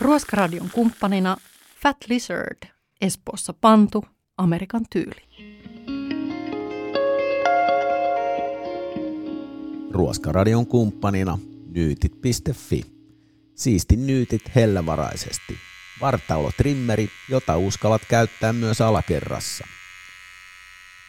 Ruoskaradion 0.00 0.70
kumppanina 0.72 1.36
Fat 1.82 1.96
Lizard, 2.08 2.58
Espoossa 3.00 3.54
Pantu, 3.60 4.04
Amerikan 4.38 4.84
tyyli. 4.90 5.22
Ruoskaradion 9.90 10.66
kumppanina 10.66 11.38
nyytit.fi. 11.74 12.82
Siisti 13.54 13.96
nyytit 13.96 14.42
hellävaraisesti. 14.54 15.56
Vartalo 16.00 16.50
trimmeri, 16.56 17.08
jota 17.28 17.56
uskallat 17.56 18.02
käyttää 18.08 18.52
myös 18.52 18.80
alakerrassa. 18.80 19.64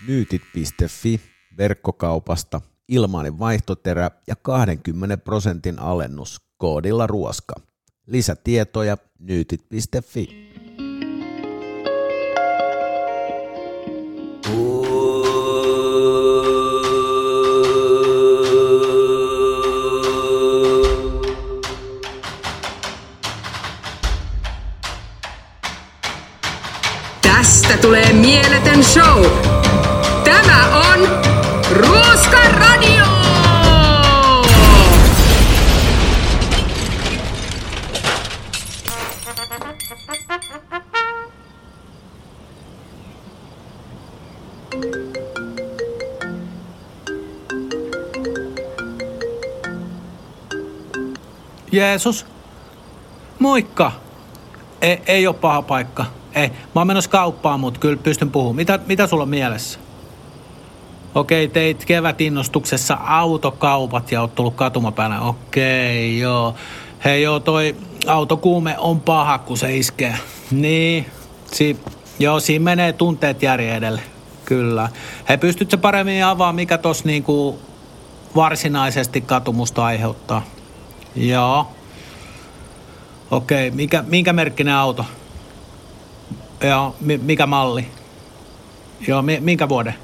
Nyytit.fi 0.08 1.22
verkkokaupasta 1.58 2.62
ilmainen 2.88 3.40
vaihtoterä 3.40 4.12
ja 4.28 4.36
20 4.36 5.18
prosentin 5.18 5.80
alennus 5.80 6.42
koodilla 6.58 7.08
ruoska. 7.08 7.56
Lisätietoja 8.08 8.98
nyytit.fi. 9.20 10.48
Tästä 27.22 27.78
tulee 27.82 28.14
mieletön 28.14 28.84
show. 28.84 29.26
Tämä 30.24 30.80
on 30.80 31.00
Ruoska 31.72 32.38
Jeesus. 51.78 52.26
Moikka. 53.40 53.92
Ei, 54.82 55.02
ei 55.08 55.28
ole 55.28 55.36
paha 55.36 55.62
paikka. 55.62 56.06
Ei. 56.36 56.50
Mä 56.50 56.82
oon 56.82 56.88
menossa 56.88 57.10
kauppaan, 57.10 57.60
mutta 57.60 57.80
kyllä 57.80 57.98
pystyn 58.04 58.32
puhumaan. 58.32 58.56
Mitä, 58.56 58.80
mitä 58.88 59.08
sulla 59.08 59.24
on 59.24 59.30
mielessä? 59.30 59.80
Okei, 61.16 61.48
teit 61.48 61.86
kevätinnostuksessa 61.86 62.98
autokaupat 63.08 64.12
ja 64.12 64.22
oot 64.22 64.36
tullut 64.36 64.56
katumapäällä. 64.56 65.22
Okei, 65.22 66.20
joo. 66.20 66.56
Hei 67.06 67.24
joo, 67.24 67.40
toi 67.40 67.76
autokuume 68.08 68.76
on 68.78 69.02
paha, 69.02 69.38
kun 69.38 69.58
se 69.58 69.78
iskee. 69.78 70.16
Niin, 70.52 71.06
si- 71.52 71.80
joo, 72.20 72.40
siinä 72.40 72.64
menee 72.64 72.94
tunteet 72.94 73.42
järjen 73.42 73.76
edelle. 73.76 74.02
Kyllä. 74.46 74.90
Hei, 75.30 75.38
pystytkö 75.38 75.78
paremmin 75.78 76.26
avaamaan, 76.26 76.56
mikä 76.56 76.78
tos 76.78 77.06
niinku 77.06 77.60
varsinaisesti 78.36 79.22
katumusta 79.22 79.86
aiheuttaa? 79.86 80.42
Joo. 81.18 81.68
Okei, 83.32 83.72
mikä, 83.72 84.04
minkä 84.08 84.34
merkkinen 84.34 84.74
auto? 84.74 85.06
Joo, 86.64 86.96
mi- 87.00 87.18
mikä 87.18 87.46
malli? 87.48 87.88
Joo, 89.08 89.22
mi- 89.22 89.40
minkä 89.40 89.70
vuoden? 89.70 89.96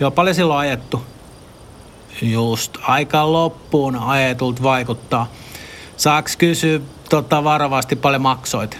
Joo, 0.00 0.10
paljon 0.10 0.34
silloin 0.34 0.58
ajettu? 0.60 1.02
Just, 2.22 2.76
aika 2.82 3.32
loppuun 3.32 3.96
ajetult 3.96 4.62
vaikuttaa. 4.62 5.26
Saaks 5.96 6.36
kysyä 6.36 6.80
tota, 7.10 7.44
varovasti 7.44 7.96
paljon 7.96 8.22
maksoit? 8.22 8.78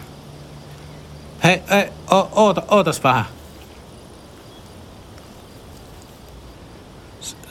Hei, 1.45 1.63
hei 1.71 1.89
o- 2.11 2.29
oota, 2.33 2.63
ootas 2.71 3.05
vähän. 3.05 3.25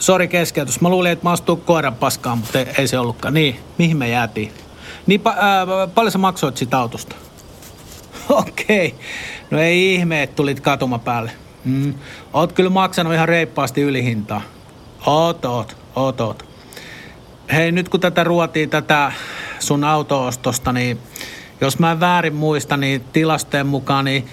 Sori 0.03 0.27
keskeytys. 0.27 0.81
Mä 0.81 0.89
luulin, 0.89 1.11
että 1.11 1.25
mä 1.25 1.31
astuu 1.31 1.55
koiran 1.55 1.95
paskaan, 1.95 2.37
mutta 2.37 2.59
ei, 2.59 2.65
ei 2.77 2.87
se 2.87 2.99
ollutkaan. 2.99 3.33
Niin, 3.33 3.59
mihin 3.77 3.97
me 3.97 4.09
jäätiin? 4.09 4.51
Niin, 5.07 5.21
pa- 5.21 5.37
ää, 5.37 5.67
paljon 5.95 6.11
sä 6.11 6.17
maksoit 6.17 6.57
siitä 6.57 6.79
autosta? 6.79 7.15
Okei. 8.29 8.87
Okay. 8.87 8.99
No 9.51 9.59
ei 9.59 9.95
ihme, 9.95 10.23
että 10.23 10.35
tulit 10.35 10.59
katuma 10.59 10.99
päälle. 10.99 11.31
Mm. 11.65 11.93
Oot 12.33 12.53
kyllä 12.53 12.69
maksanut 12.69 13.13
ihan 13.13 13.27
reippaasti 13.27 13.81
ylihintaa. 13.81 14.41
Oot, 15.05 15.45
oot, 15.45 15.77
oot, 15.95 16.21
oot. 16.21 16.45
Hei, 17.53 17.71
nyt 17.71 17.89
kun 17.89 17.99
tätä 17.99 18.23
ruotiin 18.23 18.69
tätä 18.69 19.11
sun 19.59 19.83
autoostosta, 19.83 20.73
niin 20.73 20.99
jos 21.61 21.79
mä 21.79 21.91
en 21.91 21.99
väärin 21.99 22.35
muista, 22.35 22.77
niin 22.77 23.03
tilastojen 23.13 23.67
mukaan 23.67 24.05
niin 24.05 24.27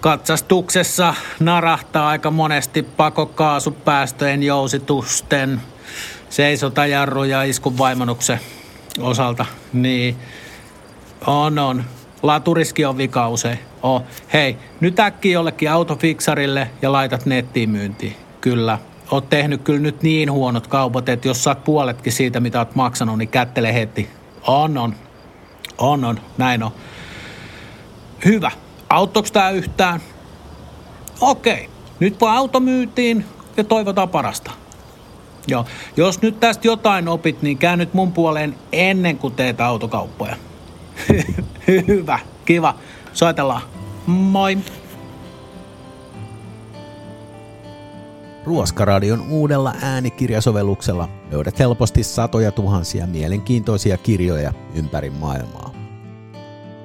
katsastuksessa 0.00 1.14
narahtaa 1.40 2.08
aika 2.08 2.30
monesti 2.30 2.82
pakokaasupäästöjen 2.82 4.42
jousitusten, 4.42 5.60
seisotajarru 6.30 7.24
ja 7.24 7.42
iskun 7.42 7.74
osalta. 9.00 9.46
Niin, 9.72 10.16
on, 11.26 11.58
on. 11.58 11.84
Laturiski 12.22 12.84
on 12.84 12.98
vika 12.98 13.28
usein. 13.28 13.58
Oh. 13.82 14.02
Hei, 14.32 14.56
nyt 14.80 15.00
äkkiä 15.00 15.32
jollekin 15.32 15.70
autofiksarille 15.70 16.70
ja 16.82 16.92
laitat 16.92 17.26
nettiin 17.26 17.70
myyntiin. 17.70 18.16
Kyllä. 18.40 18.78
Oot 19.10 19.28
tehnyt 19.28 19.62
kyllä 19.62 19.80
nyt 19.80 20.02
niin 20.02 20.32
huonot 20.32 20.66
kaupat, 20.66 21.08
että 21.08 21.28
jos 21.28 21.44
saat 21.44 21.64
puoletkin 21.64 22.12
siitä, 22.12 22.40
mitä 22.40 22.58
oot 22.58 22.74
maksanut, 22.74 23.18
niin 23.18 23.28
kättele 23.28 23.74
heti. 23.74 24.10
On, 24.46 24.78
on. 24.78 24.94
On, 25.78 26.04
on. 26.04 26.20
Näin 26.38 26.62
on. 26.62 26.70
Hyvä. 28.24 28.50
Auttoks 28.88 29.32
tää 29.32 29.50
yhtään? 29.50 30.00
Okei. 31.20 31.68
Nyt 32.00 32.20
vaan 32.20 32.36
auto 32.36 32.60
myytiin 32.60 33.24
ja 33.56 33.64
toivotaan 33.64 34.08
parasta. 34.08 34.50
Joo. 35.46 35.64
Jos 35.96 36.22
nyt 36.22 36.40
tästä 36.40 36.68
jotain 36.68 37.08
opit, 37.08 37.42
niin 37.42 37.58
käy 37.58 37.76
nyt 37.76 37.94
mun 37.94 38.12
puoleen 38.12 38.54
ennen 38.72 39.18
kuin 39.18 39.34
teet 39.34 39.60
autokauppoja. 39.60 40.36
Hyvä, 41.88 42.18
kiva. 42.44 42.74
Soitellaan. 43.12 43.62
Moi. 44.06 44.58
Ruoskaradion 48.44 49.20
uudella 49.30 49.74
äänikirjasovelluksella 49.82 51.08
löydät 51.30 51.58
helposti 51.58 52.02
satoja 52.02 52.52
tuhansia 52.52 53.06
mielenkiintoisia 53.06 53.96
kirjoja 53.96 54.52
ympäri 54.74 55.10
maailmaa. 55.10 55.70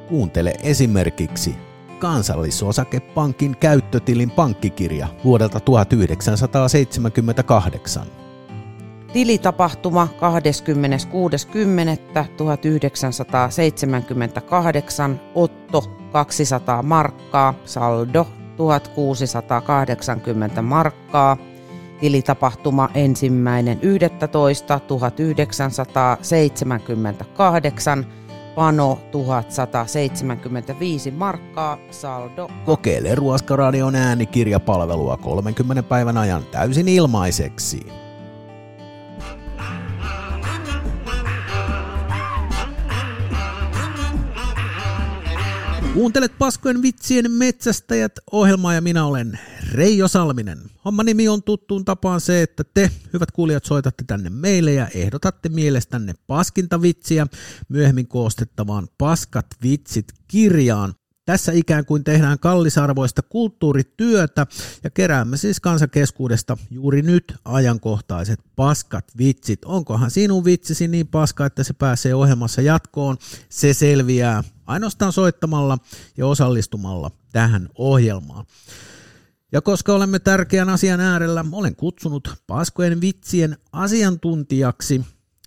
Kuuntele 0.09 0.53
esimerkiksi 0.63 1.55
Kansallisosakepankin 2.01 3.57
käyttötilin 3.57 4.31
pankkikirja 4.31 5.07
vuodelta 5.23 5.59
1978. 5.59 8.07
Tilitapahtuma 9.13 10.07
26.10.1978, 10.07 10.13
Otto 15.35 15.83
200 16.11 16.83
markkaa, 16.83 17.53
saldo 17.65 18.27
1680 18.55 20.61
markkaa. 20.61 21.37
Tilitapahtuma 21.99 22.89
ensimmäinen 22.93 23.79
11.1978, 23.79 23.83
pano 28.55 28.99
1175 29.11 31.11
markkaa, 31.11 31.77
saldo 31.91 32.49
Kokeile 32.65 33.15
Ruoskaradion 33.15 33.95
äänikirjapalvelua 33.95 35.17
30 35.17 35.83
päivän 35.83 36.17
ajan 36.17 36.43
täysin 36.51 36.87
ilmaiseksi. 36.87 38.00
Kuuntelet 45.93 46.37
Paskojen 46.37 46.81
vitsien 46.81 47.31
metsästäjät 47.31 48.11
ohjelmaa 48.31 48.73
ja 48.73 48.81
minä 48.81 49.05
olen 49.05 49.39
Reijo 49.71 50.07
Salminen. 50.07 50.57
Homman 50.85 51.05
nimi 51.05 51.27
on 51.27 51.43
tuttuun 51.43 51.85
tapaan 51.85 52.21
se, 52.21 52.41
että 52.41 52.63
te, 52.73 52.91
hyvät 53.13 53.31
kuulijat, 53.31 53.65
soitatte 53.65 54.03
tänne 54.07 54.29
meille 54.29 54.73
ja 54.73 54.87
ehdotatte 54.87 55.49
mielestänne 55.49 56.13
paskintavitsiä 56.27 57.27
myöhemmin 57.69 58.07
koostettavaan 58.07 58.87
Paskat 58.97 59.45
vitsit 59.63 60.13
kirjaan. 60.27 60.93
Tässä 61.31 61.51
ikään 61.51 61.85
kuin 61.85 62.03
tehdään 62.03 62.39
kallisarvoista 62.39 63.21
kulttuurityötä 63.21 64.47
ja 64.83 64.89
keräämme 64.89 65.37
siis 65.37 65.59
kansakeskuudesta 65.59 66.57
juuri 66.71 67.01
nyt 67.01 67.35
ajankohtaiset 67.45 68.39
paskat 68.55 69.05
vitsit. 69.17 69.65
Onkohan 69.65 70.11
sinun 70.11 70.45
vitsisi 70.45 70.87
niin 70.87 71.07
paska, 71.07 71.45
että 71.45 71.63
se 71.63 71.73
pääsee 71.73 72.15
ohjelmassa 72.15 72.61
jatkoon? 72.61 73.17
Se 73.49 73.73
selviää 73.73 74.43
ainoastaan 74.67 75.13
soittamalla 75.13 75.77
ja 76.17 76.27
osallistumalla 76.27 77.11
tähän 77.31 77.69
ohjelmaan. 77.77 78.45
Ja 79.51 79.61
koska 79.61 79.93
olemme 79.93 80.19
tärkeän 80.19 80.69
asian 80.69 80.99
äärellä, 80.99 81.45
olen 81.51 81.75
kutsunut 81.75 82.35
paskojen 82.47 83.01
vitsien 83.01 83.57
asiantuntijaksi 83.71 85.01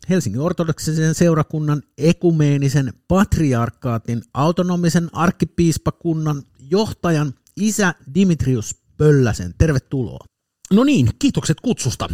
Helsingin 0.08 0.40
ortodoksisen 0.40 1.14
seurakunnan 1.14 1.82
ekumeenisen 1.98 2.92
patriarkaatin 3.08 4.22
autonomisen 4.34 5.08
arkkipiispakunnan 5.12 6.42
johtajan 6.70 7.34
isä 7.56 7.94
Dimitrius 8.14 8.76
Pölläsen. 8.96 9.54
Tervetuloa. 9.58 10.24
No 10.72 10.84
niin, 10.84 11.08
kiitokset 11.18 11.60
kutsusta. 11.60 12.08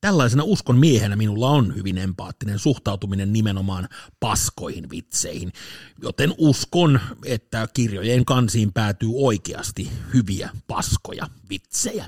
Tällaisena 0.00 0.44
uskon 0.44 0.78
miehenä 0.78 1.16
minulla 1.16 1.48
on 1.48 1.74
hyvin 1.76 1.98
empaattinen 1.98 2.58
suhtautuminen 2.58 3.32
nimenomaan 3.32 3.88
paskoihin 4.20 4.90
vitseihin, 4.90 5.52
joten 6.02 6.34
uskon, 6.38 7.00
että 7.24 7.68
kirjojen 7.74 8.24
kansiin 8.24 8.72
päätyy 8.72 9.08
oikeasti 9.14 9.90
hyviä 10.14 10.50
paskoja 10.66 11.26
vitsejä. 11.50 12.06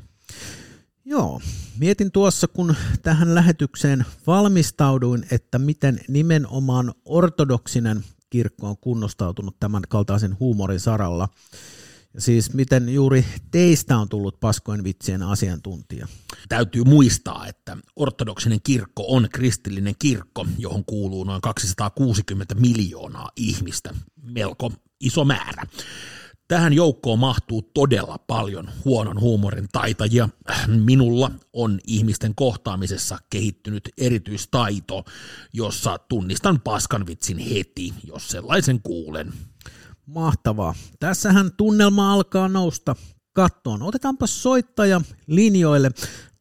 Joo, 1.09 1.41
mietin 1.79 2.13
tuossa, 2.13 2.49
kun 2.49 2.75
tähän 3.03 3.35
lähetykseen 3.35 4.05
valmistauduin, 4.27 5.27
että 5.31 5.59
miten 5.59 6.01
nimenomaan 6.09 6.95
ortodoksinen 7.05 8.05
kirkko 8.31 8.69
on 8.69 8.77
kunnostautunut 8.79 9.57
tämän 9.61 9.83
kaltaisen 9.89 10.37
huumorin 10.41 10.81
saralla. 10.81 11.29
Ja 12.15 12.21
siis 12.21 12.53
miten 12.53 12.89
juuri 12.89 13.27
teistä 13.51 13.99
on 13.99 14.09
tullut 14.09 14.41
paskojen 14.41 14.85
vitsien 14.85 15.23
asiantuntija. 15.23 16.07
Täytyy 16.49 16.85
muistaa, 16.85 17.47
että 17.47 17.77
ortodoksinen 17.97 18.61
kirkko 18.63 19.05
on 19.09 19.29
kristillinen 19.33 19.95
kirkko, 19.99 20.47
johon 20.59 20.85
kuuluu 20.85 21.25
noin 21.25 21.41
260 21.41 22.55
miljoonaa 22.55 23.31
ihmistä, 23.37 23.95
melko 24.23 24.73
iso 25.01 25.25
määrä. 25.25 25.63
Tähän 26.49 26.73
joukkoon 26.73 27.19
mahtuu 27.19 27.63
todella 27.63 28.19
paljon 28.27 28.71
huonon 28.85 29.21
huumorin 29.21 29.69
taitajia. 29.73 30.29
Minulla 30.67 31.31
on 31.53 31.79
ihmisten 31.87 32.35
kohtaamisessa 32.35 33.19
kehittynyt 33.31 33.89
erityistaito, 33.99 35.05
jossa 35.53 35.99
tunnistan 35.99 36.61
paskanvitsin 36.61 37.39
heti, 37.39 37.95
jos 38.05 38.29
sellaisen 38.29 38.83
kuulen. 38.83 39.33
Mahtavaa. 40.07 40.75
Tässähän 41.01 41.51
tunnelma 41.57 42.13
alkaa 42.13 42.49
nousta 42.49 42.97
kattoon. 43.33 43.83
Otetaanpa 43.83 44.27
soittaja 44.27 45.01
linjoille. 45.27 45.91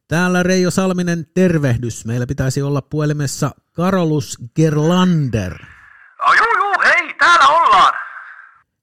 Täällä 0.08 0.42
Reijo 0.42 0.70
Salminen, 0.70 1.26
tervehdys. 1.34 2.04
Meillä 2.04 2.26
pitäisi 2.26 2.62
olla 2.62 2.82
puhelimessa 2.82 3.50
Karolus 3.72 4.38
Gerlander. 4.54 5.52
Oh, 6.26 6.34
juu, 6.34 6.64
juu, 6.64 6.82
hei, 6.84 7.14
täällä 7.14 7.48
ollaan. 7.48 7.95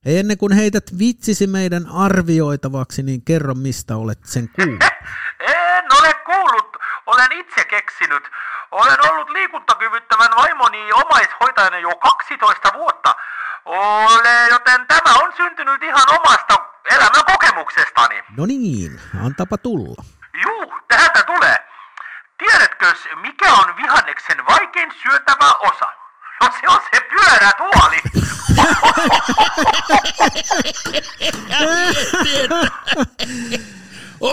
Ennen 0.06 0.38
kuin 0.38 0.54
heität 0.54 0.84
vitsisi 1.00 1.48
meidän 1.48 1.84
arvioitavaksi, 1.94 3.04
niin 3.04 3.22
kerro 3.26 3.54
mistä 3.54 3.96
olet 3.98 4.20
sen 4.24 4.50
kuullut. 4.56 4.84
En 5.40 5.86
ole 6.00 6.14
kuullut, 6.14 6.78
olen 7.06 7.32
itse 7.32 7.66
keksinyt. 7.66 8.24
Olen 8.72 9.12
ollut 9.12 9.30
liikuntakyvyttömän 9.30 10.30
vaimoni 10.38 10.94
omaishoitajana 10.94 11.80
jo 11.80 11.96
12 11.96 12.70
vuotta. 12.74 13.16
Ole, 13.66 14.48
joten 14.50 14.88
tämä 14.88 15.14
on 15.24 15.34
syntynyt 15.38 15.84
ihan 15.84 16.04
omasta 16.20 16.56
elämän 16.92 17.26
kokemuksestani. 17.26 18.24
No 18.38 18.46
niin, 18.46 19.02
antapa 19.26 19.58
tulla. 19.58 20.04
Juu, 20.44 20.74
täältä 20.88 21.24
tulee. 21.24 21.58
Tiedätkö, 22.38 22.94
mikä 23.22 23.54
on 23.54 23.78
vihanneksen 23.78 24.46
vaikein 24.46 24.92
syötävä 25.04 25.52
osa? 25.60 26.03
No 26.44 26.50
se 26.62 26.68
on 26.70 26.80
se 26.94 27.00
pyörä 27.10 27.52
tuoli. 27.58 27.98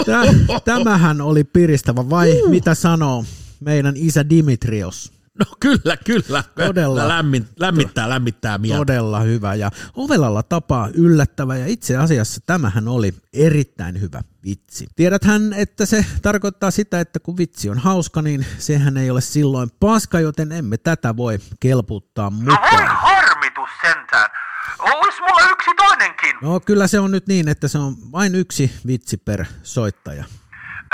Tä, 0.07 0.61
tämähän 0.65 1.21
oli 1.21 1.45
piristävä, 1.45 2.11
vai 2.11 2.43
mitä 2.49 2.75
sanoo 2.75 3.25
meidän 3.61 3.95
isä 3.97 4.29
Dimitrios? 4.31 5.20
No 5.41 5.47
kyllä, 5.61 5.97
kyllä. 5.97 6.45
Todella. 6.67 7.09
Lämmin, 7.09 7.49
lämmittää, 7.59 8.09
lämmittää 8.09 8.59
mieltä. 8.59 8.79
Todella 8.79 9.21
hyvä 9.21 9.55
ja 9.55 9.71
ovelalla 9.95 10.43
tapaa 10.43 10.89
yllättävä 10.95 11.57
ja 11.57 11.67
itse 11.67 11.97
asiassa 11.97 12.41
tämähän 12.47 12.89
oli 12.89 13.15
erittäin 13.33 14.01
hyvä 14.01 14.21
vitsi. 14.45 14.87
Tiedäthän, 14.97 15.53
että 15.53 15.87
se 15.87 16.05
tarkoittaa 16.23 16.71
sitä, 16.71 17.01
että 17.01 17.21
kun 17.21 17.37
vitsi 17.37 17.71
on 17.71 17.79
hauska, 17.79 18.23
niin 18.23 18.47
sehän 18.59 18.97
ei 18.97 19.11
ole 19.11 19.21
silloin 19.21 19.71
paska, 19.81 20.21
joten 20.21 20.53
emme 20.53 20.77
tätä 20.77 21.17
voi 21.17 21.39
kelputtaa 21.61 22.31
No 22.31 22.37
voi 22.37 22.71
mukaan. 22.71 22.97
harmitus 22.97 23.69
sentään. 23.83 24.31
Ois 24.79 25.15
mulla 25.21 25.51
yksi 25.53 25.71
toinenkin. 25.77 26.35
No 26.43 26.61
kyllä 26.61 26.87
se 26.87 27.01
on 27.01 27.11
nyt 27.11 27.27
niin, 27.27 27.49
että 27.49 27.69
se 27.69 27.79
on 27.79 27.97
vain 28.13 28.35
yksi 28.35 28.73
vitsi 28.87 29.17
per 29.17 29.45
soittaja. 29.63 30.25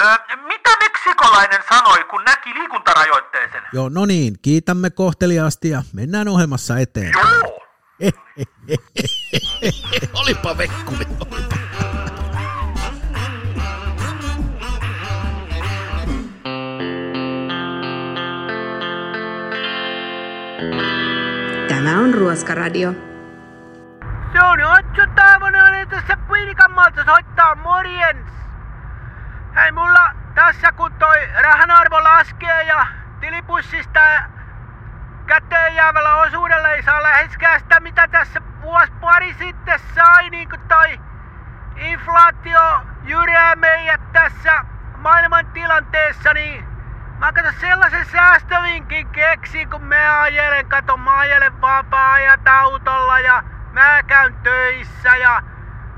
Ö, 0.00 0.04
mitä 0.46 0.70
meksikolainen 0.80 1.62
sanoi, 1.68 2.04
kun 2.04 2.22
näki 2.24 2.54
liikuntarajoitteisen? 2.54 3.62
Joo, 3.72 3.88
no 3.88 4.06
niin, 4.06 4.34
kiitämme 4.42 4.90
kohteliaasti 4.90 5.70
ja 5.70 5.82
mennään 5.92 6.28
ohjelmassa 6.28 6.78
eteen. 6.78 7.12
Joo. 7.12 7.66
Olipa 10.20 10.54
olipa. 10.54 11.26
Tämä 21.68 21.98
on 21.98 22.14
Ruoskaradio. 22.14 22.92
Se 24.32 24.42
on 24.42 24.58
Otso 24.60 25.12
Taavonen 25.14 25.88
tässä 25.88 26.16
Pirkanmaalta 26.16 27.04
soittaa 27.04 27.54
morjens. 27.54 28.26
Hei 29.56 29.72
mulla 29.72 30.10
tässä 30.34 30.72
kun 30.72 30.92
toi 30.92 31.28
rahan 31.42 31.70
arvo 31.70 32.04
laskee 32.04 32.62
ja 32.62 32.86
tilipussista 33.20 34.00
käteen 35.26 35.74
jäävällä 35.74 36.14
osuudella 36.14 36.68
ei 36.68 36.82
saa 36.82 37.02
läheskään 37.02 37.60
sitä 37.60 37.80
mitä 37.80 38.08
tässä 38.08 38.42
vuosi 38.62 38.92
pari 39.00 39.34
sitten 39.34 39.80
sai 39.94 40.30
niin 40.30 40.48
kuin 40.48 40.60
toi 40.68 41.00
inflaatio 41.76 42.82
jyrää 43.04 43.56
meidät 43.56 44.12
tässä 44.12 44.64
maailman 44.96 45.46
tilanteessa 45.46 46.32
niin 46.32 46.76
Mä 47.18 47.32
kato 47.32 47.48
sellaisen 47.60 48.04
säästövinkin 48.04 49.08
keksin, 49.08 49.70
kun 49.70 49.82
mä 49.82 50.20
ajelen, 50.20 50.66
kato 50.66 50.96
mä 50.96 51.18
ajelen 51.18 51.60
vapaa-ajat 51.60 52.48
autolla 52.48 53.20
ja 53.20 53.42
mä 53.72 54.02
käyn 54.02 54.34
töissä 54.42 55.16
ja 55.16 55.42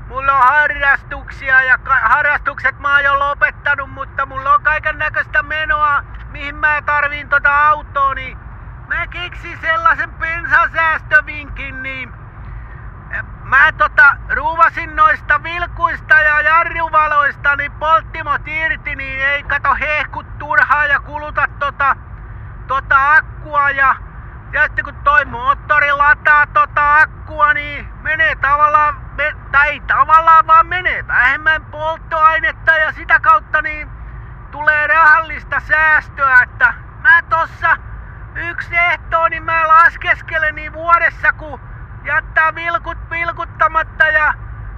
mulla 0.09 0.33
on 0.33 0.47
harrastuksia 0.47 1.61
ja 1.61 1.77
ka- 1.77 2.09
harrastukset 2.09 2.79
mä 2.79 2.93
oon 2.93 3.03
jo 3.03 3.19
lopettanut, 3.19 3.89
mutta 3.89 4.25
mulla 4.25 4.53
on 4.53 4.63
kaiken 4.63 4.97
näköistä 4.97 5.43
menoa, 5.43 6.03
mihin 6.31 6.55
mä 6.55 6.81
tarviin 6.85 7.29
tota 7.29 7.67
autoa, 7.67 8.13
niin 8.13 8.37
mä 8.87 9.07
keksin 9.07 9.57
sellaisen 9.61 10.13
pensasäästövinkin, 10.13 11.83
niin 11.83 12.13
Mä 13.43 13.71
tota 13.77 14.15
ruuvasin 14.29 14.95
noista 14.95 15.43
vilkuista 15.43 16.19
ja 16.19 16.41
jarruvaloista 16.41 17.55
niin 17.55 17.71
polttimot 17.71 18.47
irti, 18.47 18.95
niin 18.95 19.19
ei 19.19 19.43
kato 19.43 19.75
hehku 19.79 20.23
turhaa 20.39 20.85
ja 20.85 20.99
kuluta 20.99 21.47
tota, 21.59 21.95
tota 22.67 23.13
akkua 23.13 23.69
ja 23.69 23.95
ja 24.53 24.63
sitten 24.63 24.85
kun 24.85 24.95
toi 24.95 25.25
moottori 25.25 25.91
lataa 25.91 26.47
tota 26.47 26.97
akkua, 26.97 27.53
niin 27.53 27.89
menee 28.01 28.35
tavallaan, 28.35 28.95
me, 29.17 29.35
tai 29.51 29.69
ei 29.69 29.79
tavallaan 29.79 30.47
vaan 30.47 30.67
menee 30.67 31.07
vähemmän 31.07 31.65
polttoainetta 31.65 32.71
ja 32.71 32.91
sitä 32.91 33.19
kautta 33.19 33.61
niin 33.61 33.89
tulee 34.51 34.87
rahallista 34.87 35.59
säästöä, 35.59 36.39
että 36.43 36.73
mä 37.01 37.21
tossa 37.29 37.77
yksi 38.35 38.77
ehto, 38.77 39.27
niin 39.27 39.38
mä 39.49 39.67
laskeskelen 39.67 40.55
niin 40.55 40.73
vuodessa, 40.73 41.33
kun 41.33 41.59
jättää 42.03 42.55
vilkut 42.55 42.97
vilkuttamatta 43.09 44.07
ja 44.07 44.33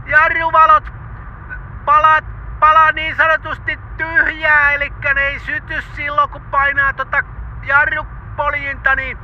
jarruvalot 0.05 0.93
palaa, 1.85 2.19
palaa 2.59 2.91
niin 2.91 3.15
sanotusti 3.15 3.79
tyhjää, 3.97 4.71
eli 4.71 4.93
ne 5.15 5.21
ei 5.21 5.39
syty 5.39 5.81
silloin 5.81 6.29
kun 6.29 6.41
painaa 6.41 6.93
tota 6.93 7.23
jarrupoljinta, 7.63 8.95
niin 8.95 9.17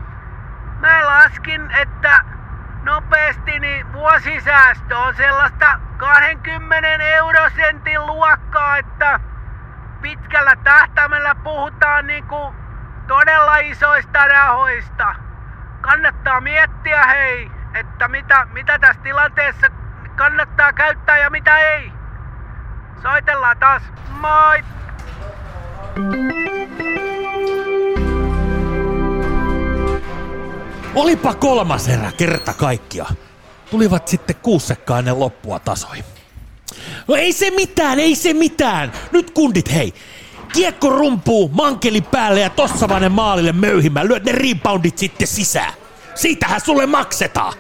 mä 0.80 1.08
laskin, 1.08 1.72
että 1.72 2.26
nopeasti 2.84 3.60
niin 3.60 3.94
vuosisäästö 3.94 4.98
on 4.98 5.16
sellaista 5.16 5.80
20 5.98 6.88
eurosentin 7.04 8.06
luokkaa, 8.06 8.78
että 8.78 9.20
pitkällä 10.02 10.56
tähtäimellä 10.64 11.36
puhutaan 11.36 12.08
niinku 12.08 12.56
todella 13.08 13.58
isoista 13.58 14.28
rahoista. 14.28 15.27
Kannattaa 15.88 16.42
miettiä 16.42 17.06
hei, 17.06 17.52
että 17.74 18.08
mitä, 18.08 18.48
mitä 18.54 18.80
tässä 18.80 19.02
tilanteessa 19.02 19.68
kannattaa 20.16 20.74
käyttää 20.74 21.18
ja 21.18 21.30
mitä 21.30 21.58
ei. 21.58 21.92
Soitellaan 23.02 23.58
taas. 23.58 23.84
Moi! 24.10 24.64
Olipa 30.96 31.34
kolmas 31.34 31.88
erä 31.88 32.12
kerta 32.18 32.54
kaikkia. 32.54 33.06
Tulivat 33.72 34.08
sitten 34.08 34.36
kuussekkaan 34.36 35.20
loppua 35.20 35.60
tasoi. 35.60 35.98
No 37.08 37.16
ei 37.16 37.34
se 37.34 37.52
mitään, 37.52 38.00
ei 38.00 38.16
se 38.16 38.34
mitään. 38.34 38.92
Nyt 39.12 39.32
kundit 39.32 39.74
hei. 39.74 39.94
Kiekko 40.54 40.90
rumpuu, 40.90 41.50
mankeli 41.54 42.02
päälle 42.02 42.40
ja 42.40 42.50
tossa 42.50 42.90
vaan 42.90 43.02
ne 43.02 43.10
maalille 43.10 43.52
möyhimään. 43.52 44.08
Lyöt 44.08 44.24
ne 44.24 44.32
reboundit 44.32 44.98
sitten 44.98 45.28
sisään. 45.28 45.74
Siitähän 46.16 46.62
sulle 46.62 46.86
maksetaan. 46.86 47.54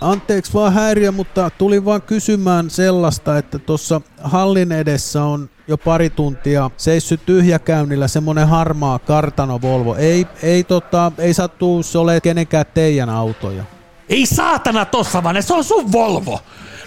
Anteeksi 0.00 0.54
vaan 0.54 0.72
häiriö, 0.72 1.12
mutta 1.12 1.50
tulin 1.50 1.84
vaan 1.84 2.02
kysymään 2.02 2.70
sellaista, 2.70 3.38
että 3.38 3.58
tuossa 3.58 4.00
hallin 4.22 4.72
edessä 4.72 5.22
on 5.22 5.50
jo 5.68 5.78
pari 5.78 6.10
tuntia 6.10 6.70
seissyt 6.76 7.26
tyhjäkäynnillä 7.26 8.08
semmonen 8.08 8.48
harmaa 8.48 8.98
kartano 8.98 9.60
Volvo. 9.62 9.94
Ei, 9.94 10.26
ei, 10.42 10.64
tota, 10.64 11.12
ei 11.18 11.34
sattuu 11.34 11.82
se 11.82 11.98
ole 11.98 12.20
kenenkään 12.20 12.66
teidän 12.74 13.10
autoja. 13.10 13.64
Ei 14.08 14.26
saatana 14.26 14.84
tossa 14.84 15.22
vaan, 15.22 15.42
se 15.42 15.54
on 15.54 15.64
sun 15.64 15.92
Volvo. 15.92 16.40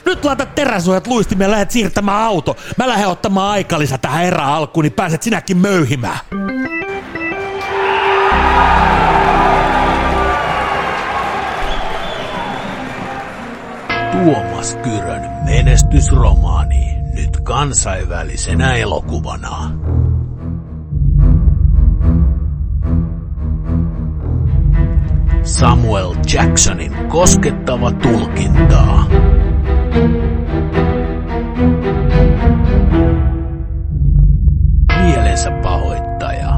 Nyt 0.09 0.25
laitat 0.25 0.55
teräsuojat 0.55 1.07
luistimme 1.07 1.43
ja 1.43 1.51
lähdet 1.51 1.71
siirtämään 1.71 2.23
auto. 2.23 2.57
Mä 2.77 2.87
lähden 2.87 3.07
ottamaan 3.07 3.51
aikalisä 3.51 3.97
tähän 3.97 4.25
eräalkuun, 4.25 4.83
niin 4.83 4.93
pääset 4.93 5.23
sinäkin 5.23 5.57
möyhimään. 5.57 6.19
Tuomas 14.11 14.77
Kyrön 14.83 15.29
menestysromaani 15.45 16.95
nyt 17.13 17.37
kansainvälisenä 17.43 18.73
elokuvana. 18.73 19.71
Samuel 25.43 26.15
Jacksonin 26.33 26.95
koskettava 27.09 27.91
tulkintaa. 27.91 29.05
Mielensä 35.03 35.51
pahoittaja. 35.63 36.49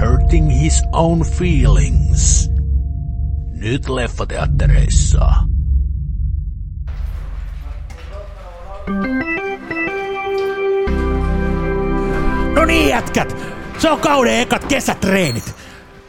Hurting 0.00 0.60
his 0.60 0.82
own 0.92 1.24
feelings. 1.24 2.50
Nyt 3.52 3.88
leffateattereissa. 3.88 5.32
No 12.54 12.64
niin 12.64 12.88
jätkät, 12.88 13.36
se 13.78 13.90
on 13.90 14.00
kauden 14.00 14.40
ekat 14.40 14.64
kesätreenit. 14.64 15.54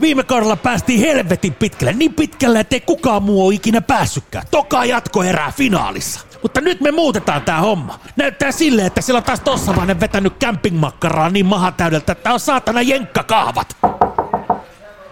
Viime 0.02 0.24
kaudella 0.24 0.56
päästiin 0.56 1.00
helvetin 1.00 1.54
pitkälle, 1.54 1.94
niin 1.94 2.14
pitkälle, 2.14 2.60
ettei 2.60 2.82
kukaan 2.82 3.24
muu 3.24 3.46
ole 3.46 3.56
ikinä 3.56 3.82
päässytkään. 3.82 4.46
Toka 4.52 4.86
jatko 4.86 5.24
erää 5.24 5.52
finaalissa. 5.52 6.29
Mutta 6.42 6.62
nyt 6.62 6.82
me 6.82 6.92
muutetaan 6.92 7.42
tää 7.42 7.60
homma. 7.60 8.00
Näyttää 8.16 8.52
silleen, 8.52 8.88
että 8.88 9.02
siellä 9.02 9.18
on 9.18 9.24
taas 9.24 9.40
tossa 9.40 9.76
vaan 9.76 10.00
vetänyt 10.00 10.34
campingmakkaraa 10.40 11.30
niin 11.30 11.46
mahatäydeltä, 11.46 12.12
että 12.12 12.34
on 12.34 12.40
saatana 12.40 12.82
jenkkakahvat. 12.82 13.78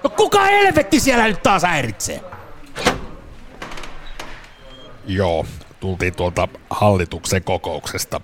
No 0.03 0.09
kuka 0.09 0.43
helvetti 0.43 0.99
siellä 0.99 1.27
nyt 1.27 1.43
taas 1.43 1.63
häiritsee? 1.63 2.21
Joo, 5.07 5.45
tultiin 5.79 6.15
tuolta 6.15 6.47
hallituksen 6.69 7.43
kokouksesta. 7.43 8.21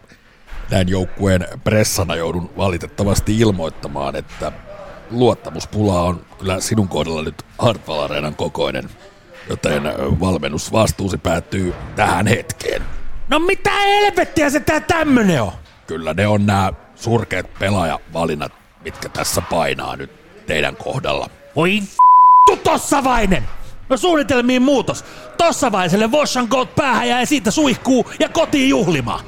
Näin 0.71 0.89
joukkueen 0.89 1.47
pressana 1.63 2.15
joudun 2.15 2.49
valitettavasti 2.57 3.39
ilmoittamaan, 3.39 4.15
että 4.15 4.51
luottamuspula 5.11 6.01
on 6.01 6.25
kyllä 6.39 6.59
sinun 6.59 6.87
kohdalla 6.87 7.21
nyt 7.21 7.45
Hartwall 7.57 7.99
Areenan 7.99 8.35
kokoinen, 8.35 8.89
joten 9.49 9.83
valmennusvastuusi 10.19 11.17
päättyy 11.17 11.73
tähän 11.95 12.27
hetkeen. 12.27 12.81
No 13.27 13.39
mitä 13.39 13.71
helvettiä 13.71 14.49
se 14.49 14.59
tää 14.59 14.79
tämmönen 14.79 15.41
on? 15.41 15.51
Kyllä 15.87 16.13
ne 16.13 16.27
on 16.27 16.45
nämä 16.45 16.73
surkeat 16.95 17.45
pelaajavalinnat, 17.59 18.51
mitkä 18.83 19.09
tässä 19.09 19.41
painaa 19.41 19.95
nyt 19.95 20.11
teidän 20.45 20.75
kohdalla. 20.75 21.29
Voi 21.55 21.79
tu 22.47 22.57
tossavainen! 22.57 23.43
No 23.89 23.97
suunnitelmiin 23.97 24.61
muutos. 24.61 25.05
Tossavaiselle 25.37 26.11
Voshan 26.11 26.47
Gold 26.49 26.67
päähän 26.75 27.09
ja 27.09 27.25
siitä 27.25 27.51
suihkuu 27.51 28.11
ja 28.19 28.29
kotiin 28.29 28.69
juhlimaan. 28.69 29.25